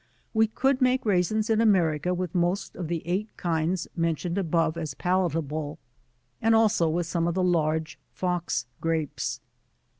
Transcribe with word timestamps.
We 0.33 0.47
could 0.47 0.81
make 0.81 1.05
raisins 1.05 1.47
in 1.47 1.61
America 1.61 2.11
with 2.11 2.33
most 2.33 2.75
of 2.75 2.87
the 2.87 3.03
8 3.05 3.37
kinds 3.37 3.87
mentioned 3.95 4.35
above 4.35 4.75
as 4.75 4.95
palatable, 4.95 5.77
and 6.41 6.55
also 6.55 6.89
with 6.89 7.05
",ime 7.15 7.27
of 7.27 7.35
the 7.35 7.43
large 7.43 7.99
Fox 8.11 8.65
Grapes. 8.81 9.41